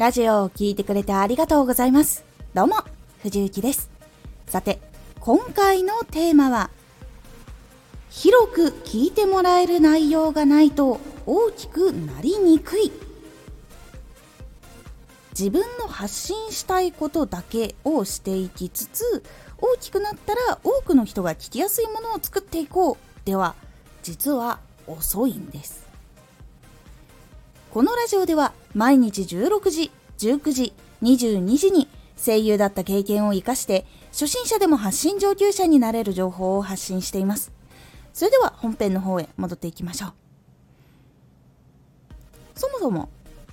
[0.00, 2.24] ラジオを聴いてくれてありがとうございます。
[2.54, 2.76] どうも、
[3.22, 3.90] 藤幸です。
[4.46, 4.80] さて、
[5.20, 6.70] 今回のテーマは、
[8.08, 12.90] 広く聞いてもらえる内容がないと大きくなりにくい。
[15.38, 19.22] 自分の発信したいことだけをしていきつつ、
[19.58, 22.96] 大きくなったら多くの人が聞きやすいものを作っていこう
[23.26, 23.54] では、
[24.02, 25.86] 実は遅いんです。
[27.70, 37.52] このラジオでは毎日16時、19時、22時に声優だった経験を活かして初心者でも発信上級者になれる情報を発信しています。
[38.12, 40.12] それでは本編の方へ戻っていきましょう。
[42.54, 43.08] そもそも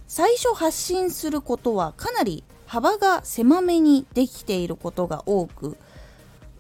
[0.08, 5.78] 最初発信することはかなり幅が狭めにできていることが多く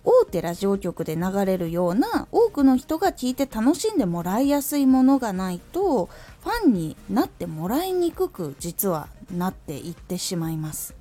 [0.05, 6.07] 大手ラジオ局で流れるような多くの人が聞いて楽しんでもらいやすいものがないと
[6.47, 10.95] ファンになってもらいにくく実はなっていってしまいます。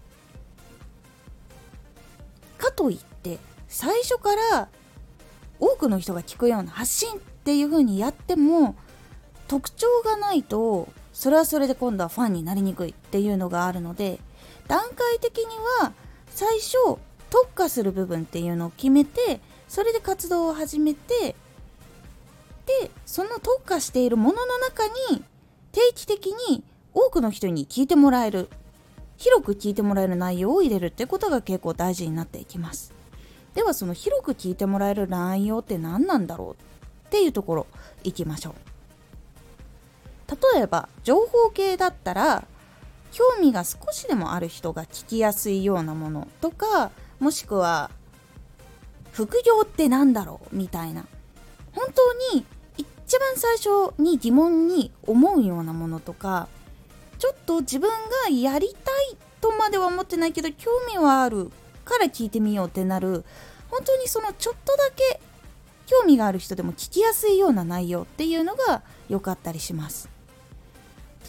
[2.59, 4.69] かといって最初から
[5.61, 8.75] 多くの人が聞くような発信っていう風にやっても
[9.47, 14.19] 特徴がないとそれはそれで今度はファンになりにくいっていうのがあるので
[14.67, 15.45] 段階的に
[15.81, 15.93] は
[16.27, 16.99] 最初
[17.31, 21.37] 特化する部分っていうのを決めてそれで活動を始めて
[22.67, 25.25] でその特化しているものの中に
[25.77, 28.49] 定期的に多くの人に聞いてもらえる
[29.19, 32.95] 広く聞いてもらえる内容を入れるってことが結構大事になっていきます。
[33.53, 37.67] ではその広く聞いてもらえる内容って何なんだろうっていうところ
[38.05, 38.55] いきましょう。
[40.55, 42.47] 例えば情報系だったら
[43.13, 46.91] 興味が少しでもある人が聞きやすいようなものとか
[47.21, 47.91] もしくは
[49.13, 51.05] 副業って何だろうみたいな。
[51.75, 52.47] 本当に
[53.17, 56.49] 一番最初に疑問に思うようなものとか
[57.19, 57.91] ちょっと自分
[58.25, 61.51] がやりたいとまでは思ってないけど興味はある
[61.87, 63.25] から聞いてみようってなる。
[63.71, 65.21] 本当にそのちょっとだけ
[65.87, 70.11] 興味がある人でも聞きやすいような内容っていうのが良かったりします。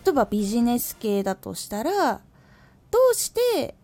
[0.06, 2.16] 例えばビジネス系だとしたら
[2.92, 3.76] どうして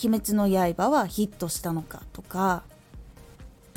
[0.00, 2.62] 鬼滅の刃はヒットしたのかとか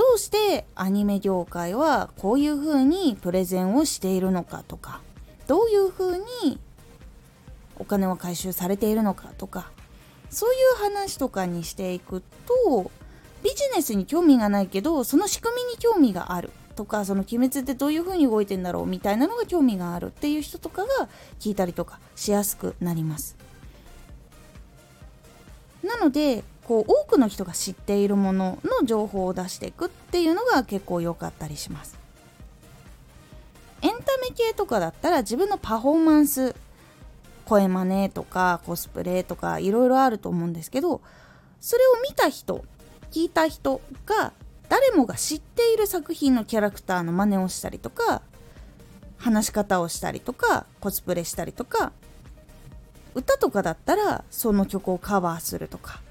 [0.09, 5.01] どうしてアニメ業界はこういう風にプレゼンをしているのかとか
[5.45, 6.59] どういう風に
[7.77, 9.69] お金は回収されているのかとか
[10.31, 12.89] そういう話とかにしていくと
[13.43, 21.07] ビジネスに興味がないけどその仕組みに興味があるとかその鬼滅ってどういう風に動いてんだろうみたいなのが興味があるっていう人とかが
[21.39, 23.37] 聞いたりとかしやすくなります。
[25.83, 31.97] なのでこう多くの人が知っているものの情報を出していくっていうのが結構良かったりします。
[33.81, 36.55] エンタメ系とかだったら自分のパフォーマンス
[37.45, 41.01] 声真似とかコスプレとかいろいろあると思うんですけど
[41.59, 42.63] それを見た人
[43.09, 44.33] 聞いた人が
[44.67, 48.21] 誰もが知っている作品のキャラクターの真似をしたりとか
[49.17, 51.93] 話し方をしたりとかコスプレしたりとか
[53.15, 56.01] 歌とかだったらその曲をカバーするとか。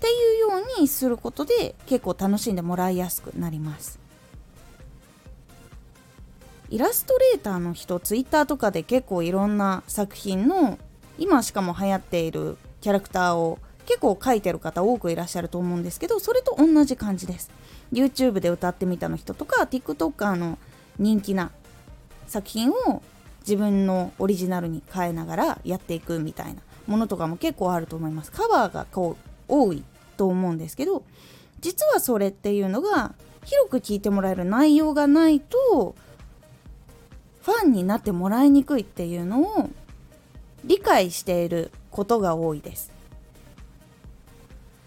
[0.00, 3.98] っていうようにすることで結構楽しんでもらいやすくなります。
[6.70, 10.78] イラストレーターの人ツイッターとかで結構いろんな作品の
[11.18, 17.50] 今しかも流行っているキャラクターを結構描いてる方多くいらっしゃると思うんですけどそれと同じ感じです。
[17.92, 20.58] YouTube で歌ってみたの人とか TikToker の
[20.98, 21.50] 人気な
[22.26, 23.02] 作品を
[23.40, 28.32] 自分のオリジナルに変えながらやっていくみたいなものとかも結構あると思います。
[28.32, 29.82] カバーがこう多い
[30.20, 31.02] と思うんですけど
[31.60, 33.14] 実はそれっていうのが
[33.46, 35.94] 広く聞いてもらえる内容がないと
[37.40, 39.70] ファンになってもらいにくいっていうのを
[40.62, 42.92] 理解していることが多いです。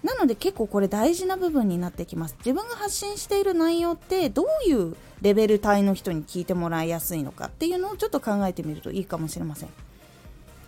[0.03, 2.35] なので結構これ大事な部分になってきます。
[2.39, 9.69] 自分が発信している内容ってどういうレベル帯の人に聞いてもらいやすいのかっていうのをちょっと考えてみるといいかもしれません。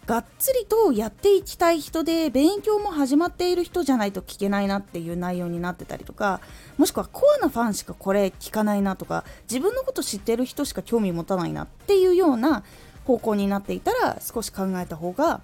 [0.05, 6.41] がっつりとやっていきたい人で勉強も始まっている人じゃないと聞けないなっていう内容になってたりとか
[6.77, 12.63] もしくはコアなファンしかこれ聞かないなとか自分のこと知ってる人しか興味持たないなっていうような
[13.05, 15.41] 方向になっていたら少し考えた方が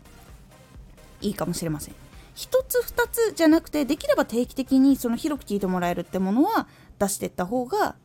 [1.22, 1.96] いいかもしれません。
[2.36, 6.68] 1つ2つじゃなくてできれば定期的にその広く聞いてもらえるってものは
[6.98, 7.96] 出していった方が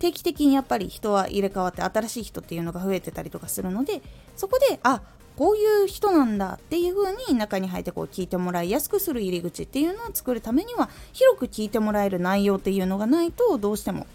[0.00, 4.02] 定期的にやっぱり人は入れ替わって新しい人っていうのが増えてたりとかするので
[4.36, 5.02] そこであ
[5.36, 14.06] こういう人なんだっていう風に中に入ってこう聞いてもらいやすくする入り口っていうのを作るためには広く聞いてもらえる内容っていうのがないとどうしても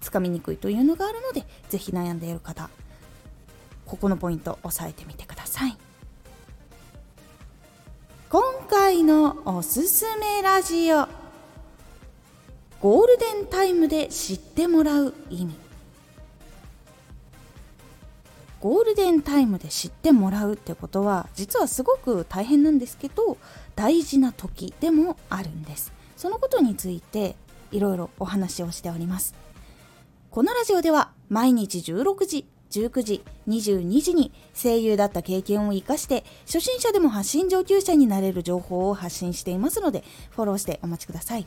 [0.00, 2.68] つかみにくいというのがあるので是非悩んでいる方
[3.84, 5.76] ここのポイント押さえてみてください。
[8.28, 11.25] 今回のおすすめラジオ。
[12.86, 15.56] ゴールデンタイムで知ってもらう意味。
[18.60, 23.38] ゴールデンタイムで知ってもらうってことは実はすごく大変なんですけど
[23.74, 25.92] 大事な時でもあるんです。
[26.16, 27.34] そのことについて
[27.72, 29.34] いろいろお話をしております。
[30.30, 41.46] このラジオでは毎日16時19時22時に声優だった経験を生かして初心者でも発信上級者になれる情報を発信していますのでフォローしてお待ちください。